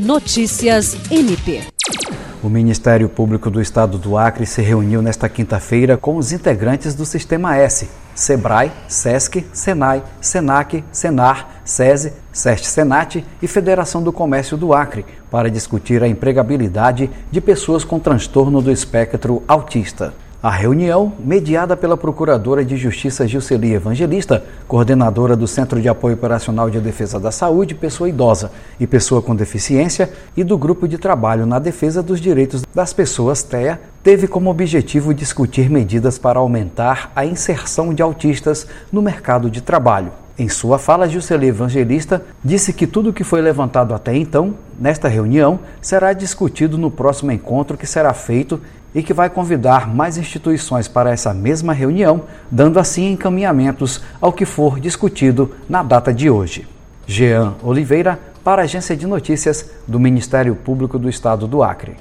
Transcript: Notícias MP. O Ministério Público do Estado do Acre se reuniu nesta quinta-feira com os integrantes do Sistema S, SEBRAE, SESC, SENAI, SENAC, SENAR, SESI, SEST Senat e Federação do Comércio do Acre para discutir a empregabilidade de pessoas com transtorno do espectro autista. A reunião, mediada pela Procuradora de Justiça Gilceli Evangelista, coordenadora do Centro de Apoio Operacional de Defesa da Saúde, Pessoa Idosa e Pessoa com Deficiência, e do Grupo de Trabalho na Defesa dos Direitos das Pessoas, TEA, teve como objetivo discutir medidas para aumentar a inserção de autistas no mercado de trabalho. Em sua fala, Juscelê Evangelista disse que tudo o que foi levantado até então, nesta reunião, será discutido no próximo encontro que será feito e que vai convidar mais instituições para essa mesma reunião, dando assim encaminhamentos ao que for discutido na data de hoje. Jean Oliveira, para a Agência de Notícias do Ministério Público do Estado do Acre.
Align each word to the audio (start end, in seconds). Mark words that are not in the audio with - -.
Notícias 0.00 0.96
MP. 1.10 1.60
O 2.42 2.48
Ministério 2.48 3.06
Público 3.06 3.50
do 3.50 3.60
Estado 3.60 3.98
do 3.98 4.16
Acre 4.16 4.46
se 4.46 4.62
reuniu 4.62 5.02
nesta 5.02 5.28
quinta-feira 5.28 5.98
com 5.98 6.16
os 6.16 6.32
integrantes 6.32 6.94
do 6.94 7.04
Sistema 7.04 7.54
S, 7.54 7.86
SEBRAE, 8.14 8.72
SESC, 8.88 9.44
SENAI, 9.52 10.02
SENAC, 10.18 10.82
SENAR, 10.90 11.60
SESI, 11.66 12.14
SEST 12.32 12.64
Senat 12.64 13.26
e 13.42 13.46
Federação 13.46 14.02
do 14.02 14.10
Comércio 14.10 14.56
do 14.56 14.72
Acre 14.72 15.04
para 15.30 15.50
discutir 15.50 16.02
a 16.02 16.08
empregabilidade 16.08 17.10
de 17.30 17.40
pessoas 17.42 17.84
com 17.84 17.98
transtorno 17.98 18.62
do 18.62 18.72
espectro 18.72 19.42
autista. 19.46 20.14
A 20.42 20.48
reunião, 20.48 21.12
mediada 21.22 21.76
pela 21.76 21.98
Procuradora 21.98 22.64
de 22.64 22.74
Justiça 22.74 23.28
Gilceli 23.28 23.74
Evangelista, 23.74 24.42
coordenadora 24.66 25.36
do 25.36 25.46
Centro 25.46 25.82
de 25.82 25.86
Apoio 25.86 26.14
Operacional 26.14 26.70
de 26.70 26.80
Defesa 26.80 27.20
da 27.20 27.30
Saúde, 27.30 27.74
Pessoa 27.74 28.08
Idosa 28.08 28.50
e 28.80 28.86
Pessoa 28.86 29.20
com 29.20 29.36
Deficiência, 29.36 30.10
e 30.34 30.42
do 30.42 30.56
Grupo 30.56 30.88
de 30.88 30.96
Trabalho 30.96 31.44
na 31.44 31.58
Defesa 31.58 32.02
dos 32.02 32.18
Direitos 32.22 32.62
das 32.74 32.90
Pessoas, 32.94 33.42
TEA, 33.42 33.78
teve 34.02 34.26
como 34.26 34.48
objetivo 34.48 35.12
discutir 35.12 35.68
medidas 35.68 36.16
para 36.16 36.38
aumentar 36.38 37.12
a 37.14 37.26
inserção 37.26 37.92
de 37.92 38.00
autistas 38.00 38.66
no 38.90 39.02
mercado 39.02 39.50
de 39.50 39.60
trabalho. 39.60 40.10
Em 40.40 40.48
sua 40.48 40.78
fala, 40.78 41.06
Juscelê 41.06 41.48
Evangelista 41.48 42.24
disse 42.42 42.72
que 42.72 42.86
tudo 42.86 43.10
o 43.10 43.12
que 43.12 43.22
foi 43.22 43.42
levantado 43.42 43.92
até 43.92 44.16
então, 44.16 44.54
nesta 44.80 45.06
reunião, 45.06 45.60
será 45.82 46.14
discutido 46.14 46.78
no 46.78 46.90
próximo 46.90 47.30
encontro 47.30 47.76
que 47.76 47.86
será 47.86 48.14
feito 48.14 48.58
e 48.94 49.02
que 49.02 49.12
vai 49.12 49.28
convidar 49.28 49.86
mais 49.86 50.16
instituições 50.16 50.88
para 50.88 51.10
essa 51.10 51.34
mesma 51.34 51.74
reunião, 51.74 52.22
dando 52.50 52.80
assim 52.80 53.12
encaminhamentos 53.12 54.00
ao 54.18 54.32
que 54.32 54.46
for 54.46 54.80
discutido 54.80 55.54
na 55.68 55.82
data 55.82 56.10
de 56.10 56.30
hoje. 56.30 56.66
Jean 57.06 57.52
Oliveira, 57.62 58.18
para 58.42 58.62
a 58.62 58.64
Agência 58.64 58.96
de 58.96 59.06
Notícias 59.06 59.70
do 59.86 60.00
Ministério 60.00 60.54
Público 60.54 60.98
do 60.98 61.10
Estado 61.10 61.46
do 61.46 61.62
Acre. 61.62 61.96